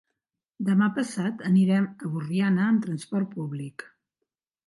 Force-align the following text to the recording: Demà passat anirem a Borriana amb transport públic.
Demà 0.69 0.85
passat 0.93 1.43
anirem 1.49 1.85
a 2.07 2.13
Borriana 2.15 2.65
amb 2.69 2.83
transport 2.87 3.31
públic. 3.35 3.85